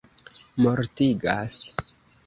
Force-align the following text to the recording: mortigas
mortigas 0.63 1.63